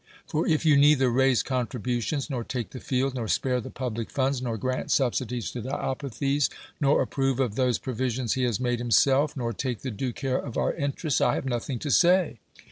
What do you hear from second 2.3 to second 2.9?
take the